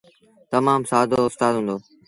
[0.51, 1.75] تمآم سآدو اُستآد هُݩدو۔